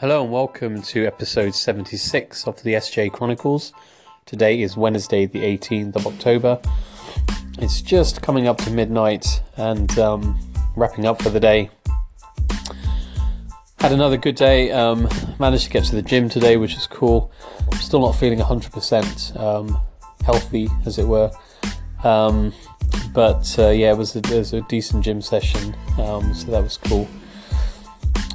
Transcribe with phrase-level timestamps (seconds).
[0.00, 3.72] Hello and welcome to episode 76 of the SJ Chronicles.
[4.26, 6.60] Today is Wednesday, the 18th of October.
[7.58, 10.38] It's just coming up to midnight and um,
[10.76, 11.68] wrapping up for the day.
[13.80, 14.70] Had another good day.
[14.70, 15.08] Um,
[15.40, 17.32] managed to get to the gym today, which is cool.
[17.72, 19.80] I'm still not feeling 100% um,
[20.24, 21.32] healthy, as it were.
[22.04, 22.52] Um,
[23.12, 26.62] but uh, yeah, it was, a, it was a decent gym session, um, so that
[26.62, 27.08] was cool.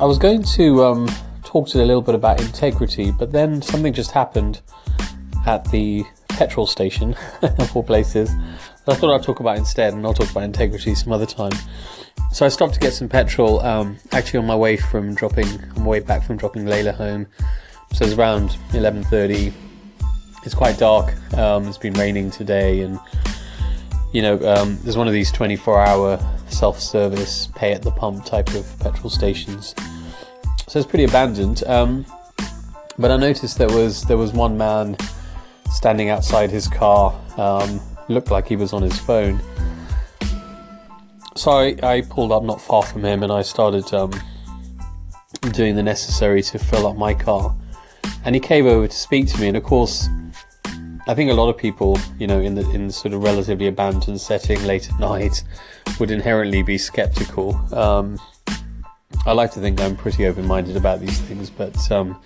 [0.00, 1.06] I was going to um,
[1.50, 4.60] talked a little bit about integrity, but then something just happened
[5.46, 8.30] at the petrol station, of all places.
[8.86, 11.50] I thought I'd talk about instead, and I'll talk about integrity some other time.
[12.30, 15.82] So I stopped to get some petrol, um, actually on my way from dropping, on
[15.82, 17.26] my way back from dropping Layla home.
[17.94, 19.52] So it's around 11:30.
[20.44, 21.12] It's quite dark.
[21.36, 23.00] Um, it's been raining today, and
[24.12, 28.78] you know, um, there's one of these 24-hour self-service, pay at the pump type of
[28.78, 29.74] petrol stations
[30.70, 31.64] so it's pretty abandoned.
[31.66, 32.06] Um,
[32.96, 34.96] but I noticed there was there was one man
[35.68, 37.12] standing outside his car.
[37.36, 39.40] Um, looked like he was on his phone.
[41.34, 44.12] So I, I, pulled up not far from him and I started um,
[45.52, 47.56] doing the necessary to fill up my car.
[48.24, 49.48] And he came over to speak to me.
[49.48, 50.08] And of course,
[51.08, 53.66] I think a lot of people, you know, in the in the sort of relatively
[53.66, 55.42] abandoned setting late at night,
[55.98, 57.56] would inherently be skeptical.
[57.74, 58.20] Um,
[59.26, 62.20] I like to think I'm pretty open minded about these things, but um,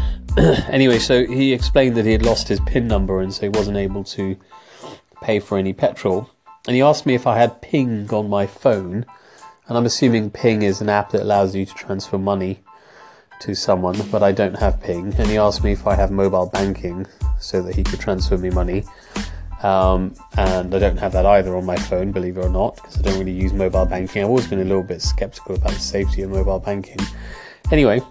[0.68, 3.76] anyway, so he explained that he had lost his PIN number and so he wasn't
[3.76, 4.36] able to
[5.22, 6.30] pay for any petrol.
[6.66, 9.06] And he asked me if I had Ping on my phone,
[9.68, 12.62] and I'm assuming Ping is an app that allows you to transfer money
[13.40, 15.14] to someone, but I don't have Ping.
[15.18, 17.06] And he asked me if I have mobile banking
[17.38, 18.84] so that he could transfer me money.
[19.64, 22.98] Um, and I don't have that either on my phone, believe it or not, because
[22.98, 24.22] I don't really use mobile banking.
[24.22, 26.98] I've always been a little bit skeptical about the safety of mobile banking.
[27.72, 28.02] Anyway,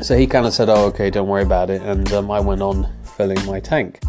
[0.00, 2.62] so he kind of said, "Oh, okay, don't worry about it," and um, I went
[2.62, 4.00] on filling my tank.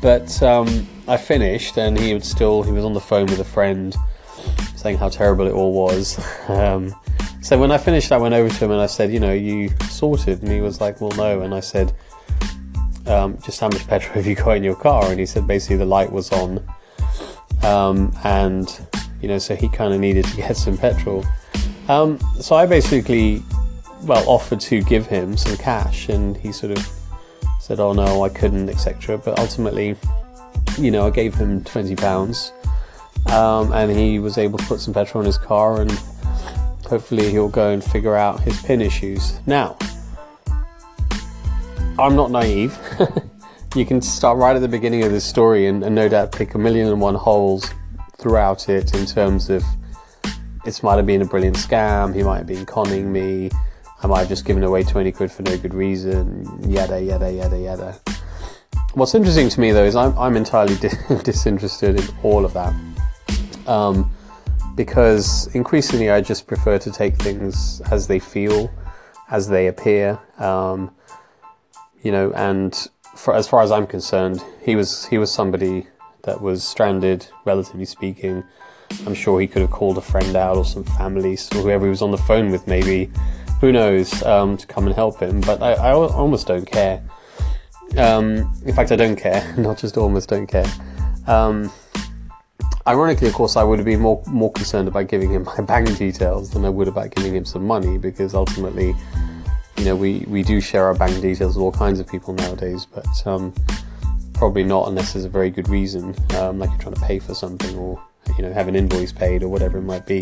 [0.00, 3.44] But um, I finished, and he would still he was on the phone with a
[3.44, 3.96] friend,
[4.76, 6.18] saying how terrible it all was.
[6.48, 6.94] Um,
[7.42, 9.70] so when I finished, I went over to him and I said, "You know, you
[9.88, 11.92] sorted," and he was like, "Well, no," and I said
[13.06, 15.10] um, just how much petrol have you got in your car?
[15.10, 16.62] And he said basically the light was on,
[17.62, 18.80] um, and
[19.20, 21.24] you know, so he kind of needed to get some petrol.
[21.88, 23.42] Um, so I basically,
[24.02, 26.88] well, offered to give him some cash, and he sort of
[27.60, 29.18] said, "Oh no, I couldn't," etc.
[29.18, 29.96] But ultimately,
[30.78, 32.52] you know, I gave him twenty pounds,
[33.26, 35.90] um, and he was able to put some petrol in his car, and
[36.86, 39.76] hopefully he'll go and figure out his pin issues now.
[42.00, 42.78] I'm not naive.
[43.74, 46.54] you can start right at the beginning of this story and, and, no doubt pick
[46.54, 47.70] a million and one holes
[48.18, 49.62] throughout it in terms of
[50.64, 53.50] it might have been a brilliant scam, he might have been conning me,
[54.02, 57.58] I might have just given away 20 quid for no good reason, yada, yada, yada,
[57.58, 58.00] yada.
[58.94, 60.76] What's interesting to me though is I'm, I'm entirely
[61.22, 62.74] disinterested in all of that.
[63.66, 64.10] Um,
[64.74, 68.70] because increasingly I just prefer to take things as they feel,
[69.30, 70.18] as they appear.
[70.38, 70.90] Um,
[72.02, 75.86] you know, and for, as far as I'm concerned, he was he was somebody
[76.22, 78.44] that was stranded, relatively speaking.
[79.06, 81.90] I'm sure he could have called a friend out or some family or whoever he
[81.90, 83.10] was on the phone with, maybe,
[83.60, 85.40] who knows, um, to come and help him.
[85.40, 87.02] But I, I almost don't care.
[87.96, 90.66] Um, in fact, I don't care, not just almost don't care.
[91.26, 91.72] Um,
[92.86, 95.96] ironically, of course, I would have been more more concerned about giving him my bank
[95.96, 98.94] details than I would about giving him some money because ultimately
[99.80, 102.84] you know, we, we do share our bank details with all kinds of people nowadays,
[102.84, 103.54] but um,
[104.34, 107.34] probably not unless there's a very good reason, um, like you're trying to pay for
[107.34, 107.98] something or
[108.36, 110.20] you know have an invoice paid or whatever it might be.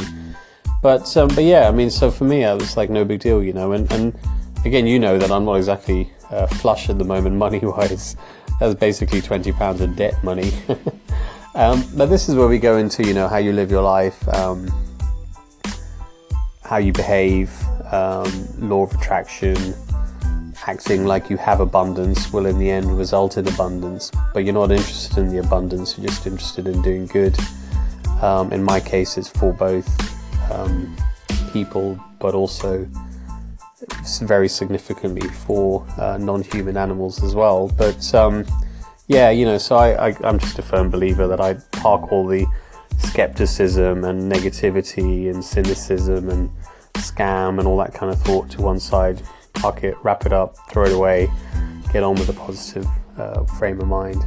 [0.81, 3.43] But um, but yeah, I mean, so for me, I was like no big deal,
[3.43, 3.73] you know.
[3.73, 4.17] And and
[4.65, 8.17] again, you know that I'm not exactly uh, flush at the moment, money wise.
[8.61, 10.53] That's basically twenty pounds of debt money.
[11.57, 14.29] um, but this is where we go into you know how you live your life,
[14.29, 14.71] um,
[16.63, 17.50] how you behave,
[17.93, 19.75] um, law of attraction,
[20.67, 24.70] acting like you have abundance will in the end result in abundance, but you're not
[24.70, 27.38] interested in the abundance, you're just interested in doing good.
[28.20, 29.88] Um, in my case, it's for both
[30.52, 30.96] um,
[31.52, 32.87] people, but also
[34.23, 37.69] very significantly for uh, non human animals as well.
[37.69, 38.44] But um,
[39.06, 42.46] yeah, you know, so I, I'm just a firm believer that I park all the
[42.99, 46.50] skepticism and negativity and cynicism and
[46.99, 49.23] scam and all that kind of thought to one side,
[49.55, 51.29] park it, wrap it up, throw it away,
[51.93, 52.87] get on with a positive
[53.17, 54.25] uh, frame of mind.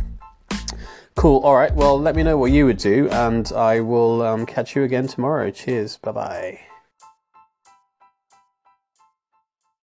[1.15, 1.41] Cool.
[1.41, 1.73] All right.
[1.73, 5.07] Well, let me know what you would do, and I will um, catch you again
[5.07, 5.51] tomorrow.
[5.51, 5.97] Cheers.
[5.97, 6.70] Bye bye.